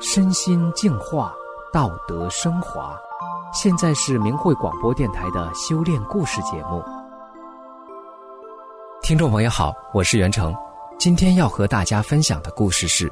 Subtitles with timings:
[0.00, 1.34] 身心净化，
[1.72, 2.98] 道德升华。
[3.52, 6.82] 现在是明慧广播电台的修炼故事节目。
[9.02, 10.54] 听众朋友好，我是袁成，
[10.98, 13.10] 今天要和大家分享的故事是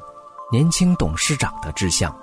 [0.52, 2.14] 年轻董事长的志向。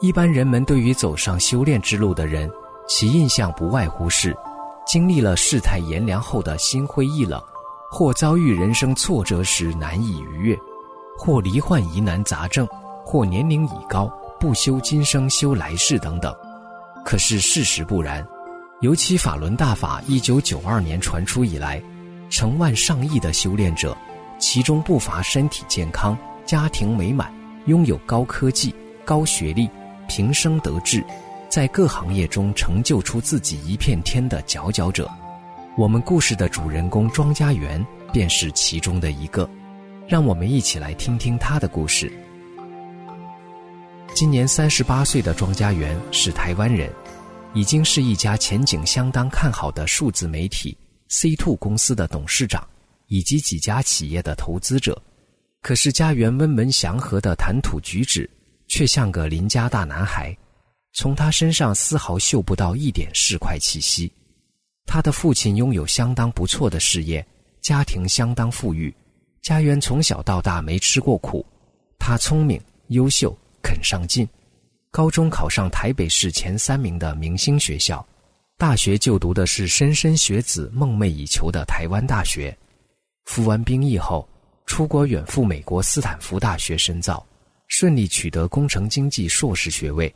[0.00, 2.50] 一般人们对于走上修炼之路的人，
[2.86, 4.36] 其印象不外乎是
[4.86, 7.42] 经历了世态炎凉后的心灰意冷，
[7.90, 10.58] 或遭遇人生挫折时难以逾越，
[11.16, 12.68] 或罹患疑难杂症，
[13.04, 14.06] 或年龄已高
[14.38, 16.34] 不修今生修来世等等。
[17.04, 18.26] 可是事实不然，
[18.82, 21.82] 尤其法轮大法一九九二年传出以来，
[22.28, 23.96] 成万上亿的修炼者，
[24.38, 27.32] 其中不乏身体健康、家庭美满、
[27.64, 29.68] 拥有高科技、高学历、
[30.06, 31.02] 平生得志，
[31.48, 35.10] 在各行业中成就出自己一片天的佼佼者。
[35.78, 39.48] 我们故事的主人公庄家园便是其中的一个，
[40.08, 42.12] 让我们一起来听听他的故事。
[44.12, 46.92] 今年三十八岁的庄家园是台湾人，
[47.54, 50.76] 已经是一家前景相当看好的数字媒体
[51.10, 52.66] C two 公司的董事长，
[53.06, 55.00] 以及几家企业的投资者。
[55.62, 58.28] 可是家园温文祥和的谈吐举止，
[58.66, 60.36] 却像个邻家大男孩，
[60.92, 64.12] 从他身上丝毫嗅不到一点市侩气息。
[64.88, 67.24] 他的父亲拥有相当不错的事业，
[67.60, 68.92] 家庭相当富裕。
[69.42, 71.44] 家源从小到大没吃过苦，
[71.98, 72.58] 他聪明
[72.88, 73.36] 优秀。
[73.60, 74.26] 肯上进，
[74.90, 78.06] 高中考上台北市前三名的明星学校，
[78.56, 82.56] 大学就读的是莘莘学子梦寐以求的台湾大学。
[83.26, 84.26] 服完兵役后，
[84.64, 87.26] 出国远赴美国斯坦福大学深造，
[87.66, 90.14] 顺利取得工程经济硕士学位，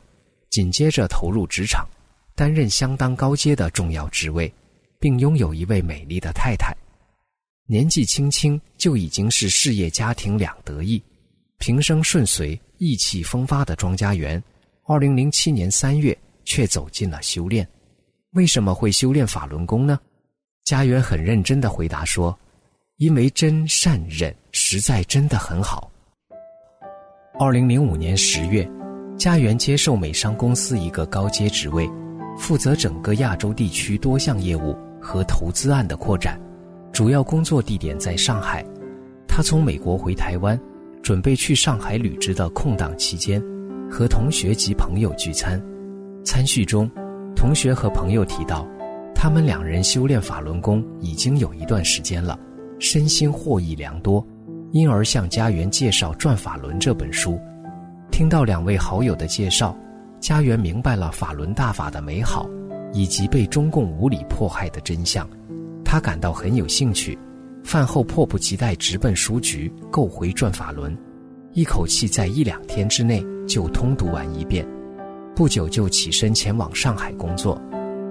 [0.49, 1.87] 紧接着投入职场，
[2.33, 4.51] 担任相当高阶的重要职位，
[5.03, 6.73] 并拥有一位美丽的太太。
[7.65, 11.03] 年纪轻轻就已经是事业家庭两得意，
[11.57, 12.57] 平生顺遂。
[12.77, 14.41] 意气风发的庄家园，
[14.85, 17.67] 二零零七年三月却走进了修炼。
[18.31, 19.99] 为什么会修炼法轮功呢？
[20.63, 22.37] 家园很认真地回答说
[22.95, 25.91] ：“因为真善忍实在真的很好。”
[27.37, 28.65] 二零零五年十月，
[29.17, 31.89] 家园接受美商公司一个高阶职位，
[32.37, 36.39] 负责整个亚洲地区多项业务和投资案的扩展，
[36.93, 38.65] 主要工作地点在上海。
[39.27, 40.57] 他从美国回台湾。
[41.03, 43.43] 准备去上海履职的空档期间，
[43.91, 45.61] 和同学及朋友聚餐。
[46.23, 46.89] 餐叙中，
[47.35, 48.65] 同学和朋友提到，
[49.13, 52.39] 他们两人修炼法轮功已经有一段时间了，
[52.79, 54.25] 身心获益良多，
[54.71, 57.37] 因而向家源介绍《转法轮》这本书。
[58.09, 59.77] 听到两位好友的介绍，
[60.21, 62.47] 家源明白了法轮大法的美好，
[62.93, 65.27] 以及被中共无理迫害的真相，
[65.83, 67.17] 他感到很有兴趣。
[67.63, 70.95] 饭后迫不及待直奔书局购回《转法轮》，
[71.53, 74.65] 一口气在一两天之内就通读完一遍。
[75.35, 77.59] 不久就起身前往上海工作。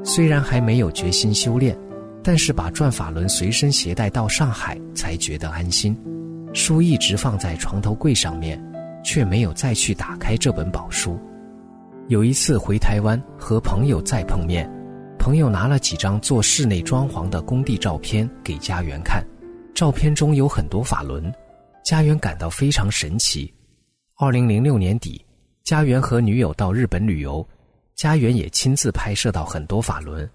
[0.02, 1.78] 虽然还没有决心修炼，
[2.24, 5.96] 但是把《转法轮》随身携带到上海才觉得安心。
[6.54, 8.60] 书一直放在床头柜上面，
[9.04, 11.18] 却没有再去打开这本宝书。
[12.08, 14.68] 有一次回台湾和朋友再碰面，
[15.20, 19.24] 朋友拿了几张做室内装潢的工地照片给家园看。
[19.72, 21.32] 照片中有很多法轮，
[21.84, 23.52] 家园感到非常神奇。
[24.18, 25.24] 二零零六年底，
[25.62, 27.46] 家园和女友到日本旅游，
[27.94, 30.28] 家园也亲自拍摄到很多法轮，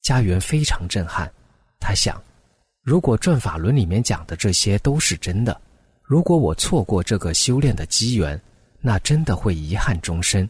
[0.00, 1.30] 家园非常震撼。
[1.78, 2.20] 他想，
[2.82, 5.60] 如果转法轮里面讲的这些都是真的，
[6.02, 8.40] 如果我错过这个修炼的机缘，
[8.80, 10.48] 那真的会遗憾终身。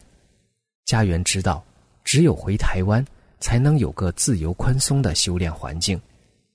[0.85, 1.65] 家园知道，
[2.05, 3.05] 只有回台湾，
[3.41, 6.01] 才能有个自由宽松的修炼环境。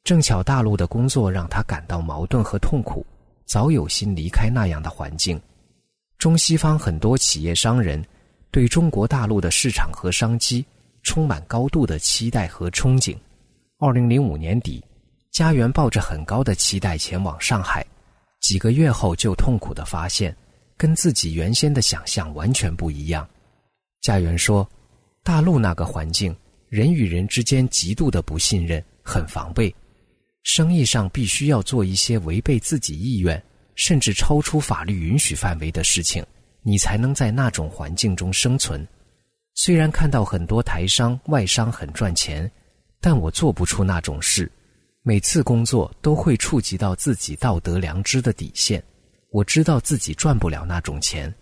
[0.04, 3.06] 正巧大陆的工作让他感到矛盾和痛苦，
[3.46, 5.42] 早有心离开那样的环境。
[6.18, 8.04] 中西方很多企业商人
[8.50, 10.66] 对中国大陆的市场和商机
[11.04, 13.16] 充满高度的期待和憧憬。
[13.80, 14.84] 二零零五年底，
[15.32, 17.86] 家园抱着很高的期待前往上海，
[18.40, 20.36] 几个月后就痛苦地发现，
[20.76, 23.28] 跟自己原先的想象完全不一样。
[24.02, 24.68] 家源说，
[25.24, 26.36] 大陆那个环境，
[26.70, 29.74] 人与人之间极度的不信任，很防备。
[30.44, 33.42] 生意上必须要做一些违背自己意愿，
[33.76, 36.26] 甚至超出法律允许范围的事情，
[36.62, 38.88] 你才能在那种环境中生存。
[39.56, 42.50] 虽然看到很多台商、外商很赚钱，
[43.02, 44.50] 但我做不出那种事。
[45.02, 48.82] 每次工作都会触及到自己道德良知的底线。
[49.32, 51.34] 我知道自己赚不了那种钱。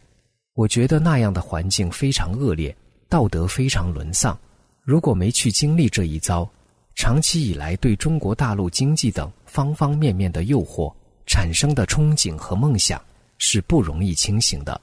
[0.56, 2.74] 我觉得那样的环境非常恶劣，
[3.10, 4.38] 道德非常沦丧。
[4.84, 6.50] 如果没去经历这一遭，
[6.96, 10.94] 长期以来对中国大陆经济等方方面面的诱惑
[11.26, 13.04] 产生的憧憬和梦想
[13.38, 14.80] 是不容易清醒的。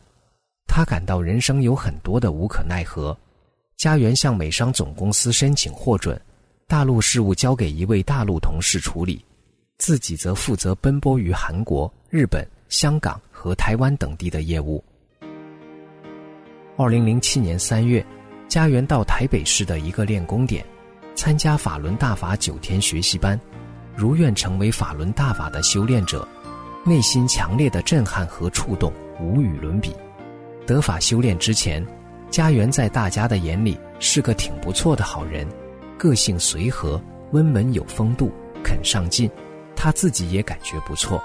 [0.67, 3.17] 他感到人生有很多的无可奈何。
[3.79, 6.21] 家园向美商总公司申请获准，
[6.69, 9.25] 大陆事务交给一位大陆同事处理，
[9.79, 14.85] 自己则负责奔波于韩国、日本、香港和台湾等地的业务。
[16.75, 18.05] 二零零七年三月，
[18.49, 20.65] 家园到台北市的一个练功点，
[21.15, 23.39] 参加法轮大法九天学习班，
[23.95, 26.27] 如愿成为法轮大法的修炼者，
[26.83, 28.91] 内心强烈的震撼和触动
[29.21, 29.95] 无与伦比。
[30.67, 31.87] 得法修炼之前，
[32.31, 35.47] 家园在大家的眼里是个挺不错的好人，
[35.99, 36.99] 个性随和、
[37.33, 38.33] 温文有风度、
[38.65, 39.31] 肯上进，
[39.77, 41.23] 他自己也感觉不错。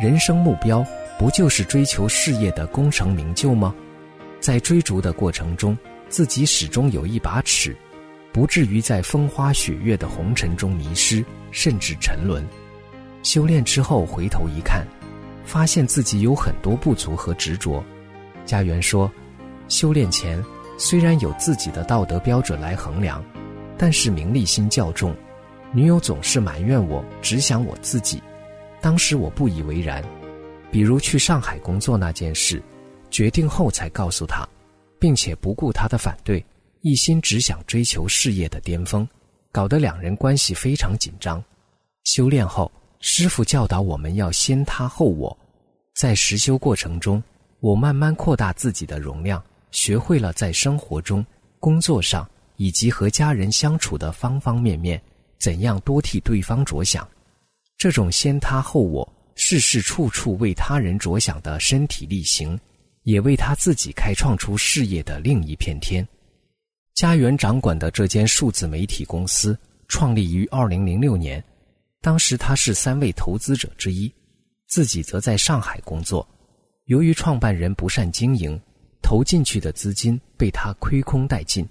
[0.00, 0.82] 人生目标
[1.18, 3.74] 不就是追求事业的功成名就吗？
[4.40, 5.76] 在追逐的过程中，
[6.08, 7.76] 自己始终有一把尺，
[8.32, 12.44] 不至于在风花雪月的红尘中迷失，甚至沉沦。
[13.22, 14.86] 修炼之后回头一看，
[15.44, 17.84] 发现自己有很多不足和执着。
[18.44, 19.10] 家园说。
[19.70, 20.42] 修炼前，
[20.78, 23.22] 虽然有自己的道德标准来衡量，
[23.76, 25.14] 但是名利心较重。
[25.74, 28.22] 女友总是埋怨我只想我自己，
[28.80, 30.02] 当时我不以为然。
[30.70, 32.62] 比如去上海工作那件事，
[33.10, 34.46] 决定后才告诉他，
[34.98, 36.44] 并且不顾他的反对，
[36.82, 39.08] 一心只想追求事业的巅峰，
[39.50, 41.42] 搞得两人关系非常紧张。
[42.04, 42.70] 修炼后，
[43.00, 45.36] 师父教导我们要先他后我，
[45.94, 47.22] 在实修过程中，
[47.60, 49.42] 我慢慢扩大自己的容量。
[49.70, 51.24] 学会了在生活中、
[51.60, 52.26] 工作上
[52.56, 55.00] 以及和家人相处的方方面面，
[55.38, 57.06] 怎样多替对方着想。
[57.76, 62.58] 这种先他后我、事事处处为他人着想的身体力行，
[63.08, 66.06] 也为他自己开创出事业的另一片天。
[66.94, 69.58] 家园掌管的这间数字媒体公司
[69.88, 71.42] 创立于二零零六年，
[72.02, 74.12] 当时他是三位投资者之一，
[74.66, 76.28] 自己则在上海工作。
[76.84, 78.60] 由于创办人不善经营。
[79.00, 81.66] 投进去的资金被他亏空殆尽，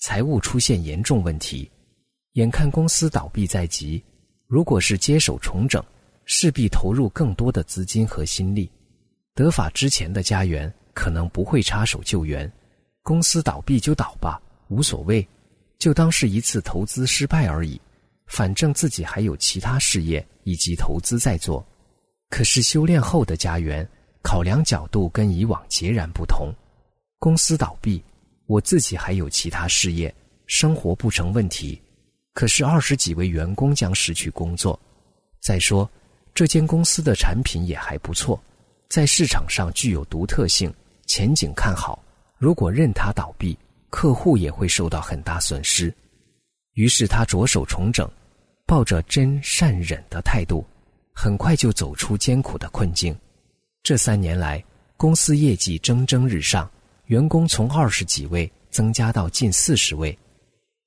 [0.00, 1.70] 财务出现严重问题，
[2.32, 4.02] 眼看公司倒闭在即，
[4.46, 5.82] 如果是接手重整，
[6.26, 8.70] 势必投入更多的资金和心力。
[9.34, 12.50] 得法之前的家园可能不会插手救援，
[13.02, 15.26] 公司倒闭就倒吧，无所谓，
[15.78, 17.80] 就当是一次投资失败而已，
[18.26, 21.66] 反正自己还有其他事业以及投资在做。
[22.30, 23.86] 可是修炼后的家园，
[24.22, 26.52] 考量角度跟以往截然不同。
[27.18, 28.02] 公司倒闭，
[28.46, 30.14] 我自己还有其他事业，
[30.46, 31.80] 生活不成问题。
[32.34, 34.78] 可是二十几位员工将失去工作。
[35.40, 35.88] 再说，
[36.32, 38.40] 这间公司的产品也还不错，
[38.94, 40.72] 在市场上具有独特性，
[41.04, 42.00] 前景看好。
[42.38, 43.58] 如果任它倒闭，
[43.90, 45.92] 客户也会受到很大损失。
[46.74, 48.08] 于是他着手重整，
[48.64, 50.64] 抱着真善忍的态度，
[51.12, 53.12] 很快就走出艰苦的困境。
[53.82, 54.64] 这三年来，
[54.96, 56.70] 公司业绩蒸蒸日上。
[57.06, 60.16] 员工从二十几位增加到近四十位。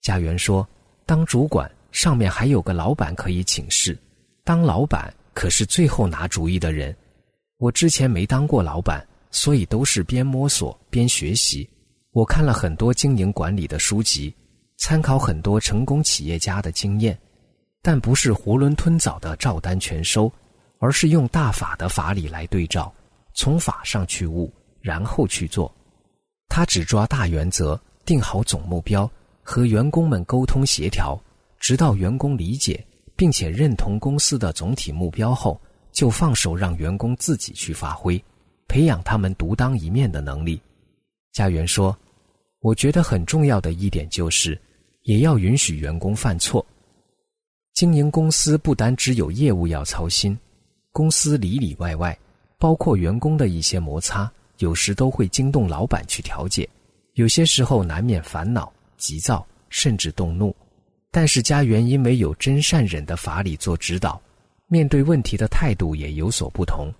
[0.02, 0.66] 家园说
[1.06, 4.00] ：“当主管，上面还有个老板可以请示。
[4.46, 6.96] 当老板可是最后拿主意的人。
[7.58, 11.68] 我之前没当过老板，所以都是边摸索边学习。
[12.12, 14.34] 我看了很多经营管理的书籍，
[14.78, 17.18] 参考很多成功企业家的经验，
[17.82, 20.32] 但不是囫囵吞枣的照单全收，
[20.80, 22.94] 而是用大法的法理来对照，
[23.34, 25.74] 从法上去悟，然后去做。”
[26.50, 29.10] 他只抓大原则，定好总目标，
[29.42, 31.20] 和员工们沟通协调，
[31.60, 32.86] 直到员工理解
[33.16, 35.60] 并且认同公司的总体目标后，
[35.98, 38.24] 就放手让员工自己去发挥，
[38.68, 40.62] 培养他们独当一面的能力。
[41.34, 41.98] 家园说
[42.62, 44.56] ：“我觉得很重要的一点就是，
[45.06, 46.64] 也要允许员工犯错。
[47.74, 50.38] 经营公司不单只有业务要操心，
[50.92, 52.16] 公司里里外外，
[52.60, 56.68] 包括员工的一些摩擦。”有时都会惊动老板去调解，
[57.14, 60.56] 有些时候难免烦恼、急躁，甚至动怒。
[61.12, 64.20] 但是家园因为有真善忍的法理做指导，
[64.68, 66.94] 面对问题的态度也有所不同。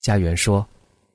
[0.00, 0.66] 家园说：“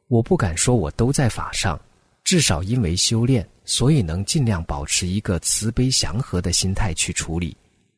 [0.07, 1.79] 我不敢说我都在法上，
[2.23, 7.57] 至少因为修炼，所以能尽量保持一个慈悲祥和的心态去处理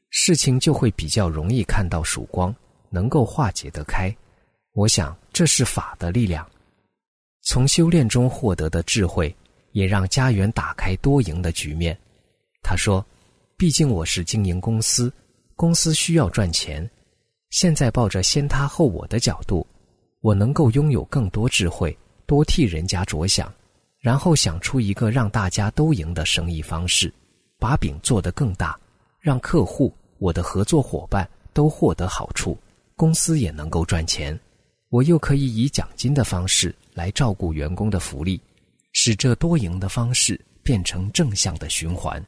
[0.09, 2.53] 事情，就会比较容易看到曙光，
[2.89, 4.13] 能够化解得开。
[4.73, 6.49] 我想这是法的力量。”
[7.43, 9.35] 从修炼中获得的智慧，
[9.71, 11.97] 也让家园打开多赢的局面。
[12.61, 13.05] 他说
[13.57, 15.11] ：“毕竟我是经营公司，
[15.55, 16.89] 公司需要赚钱。
[17.51, 19.67] 现在抱着先他后我的角度，
[20.21, 23.53] 我能够拥有更多智慧，多替人家着想，
[23.99, 27.13] 然后想出一个让大家都赢的生意方式，
[27.59, 28.79] 把饼做得更大，
[29.19, 32.57] 让客户、我的合作伙伴都获得好处，
[32.95, 34.39] 公司也能够赚钱，
[34.87, 38.39] 我又可以以奖金的方式来照顾员工的福利，
[38.93, 42.25] 使这多赢的方式变成正向的循环。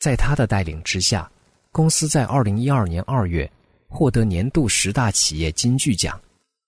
[0.00, 1.30] 在他的带领之下，
[1.70, 3.50] 公司在二零一二年二月
[3.96, 6.20] 获得年度十大企业金句奖。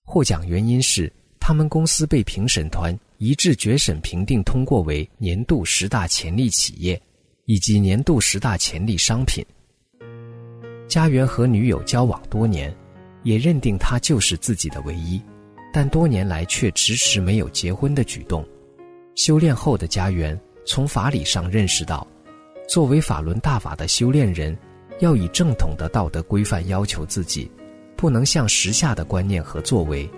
[0.07, 6.99] 获奖原因是他们公司被评审团一致决审评定通过为年度十大潜力企业，
[7.45, 9.45] 以及年度十大潜力商品。
[10.89, 12.75] 家园和女友交往多年，
[13.23, 15.21] 也认定他就是自己的唯一，
[15.75, 18.43] 但多年来却迟迟没有结婚的举动。
[19.15, 22.07] 修炼后的家园从法理上认识到，
[22.67, 24.57] 作为法轮大法的修炼人，
[25.01, 27.51] 要以正统的道德规范要求自己，
[27.97, 30.09] 不能像时下的观念和作为，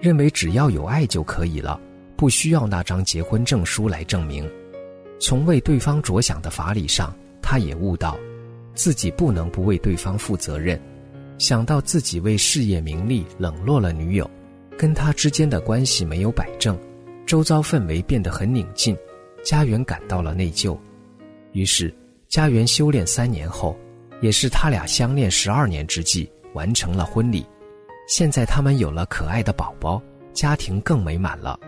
[0.00, 1.80] 认为只要有爱就可以了，
[2.16, 4.48] 不需要那张结婚证书来证明。
[5.18, 8.18] 从为对方着想的法理上，他也悟到，
[8.74, 10.80] 自己不能不为对方负责任。
[11.38, 14.30] 想到自己为事业名利冷落了女友，
[14.76, 16.78] 跟他之间的关系没有摆正，
[17.26, 18.96] 周遭氛围变得很宁静，
[19.42, 20.78] 家园感到了内疚。
[21.52, 21.94] 于是，
[22.28, 23.76] 家园修炼三年后，
[24.20, 27.46] 也是他俩相恋十二年之际，完成了婚礼。
[28.06, 30.00] 现在他们有了可爱的宝宝，
[30.32, 31.58] 家庭更美满了。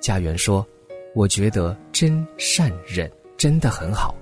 [0.00, 0.66] 家园说。
[1.16, 4.16] 我觉得真善忍真的很好，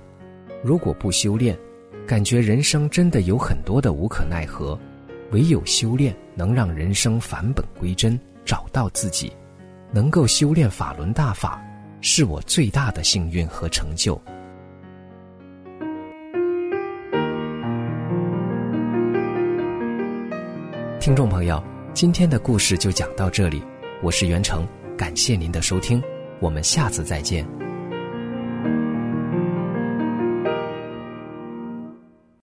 [0.63, 1.57] 如果不修炼，
[2.05, 4.79] 感觉人生真的有很多的无可奈何，
[5.31, 9.33] 唯有修炼能让人生返本归真，找到自己。
[9.91, 11.59] 能够修炼法轮大法，
[11.99, 14.21] 是我最大的幸运和成就。
[21.03, 21.61] 听众朋友，
[21.93, 23.61] 今天的故事就讲到这里，
[24.01, 24.65] 我是袁成，
[24.97, 26.01] 感谢您的收听。
[26.39, 27.45] 我们下次再见。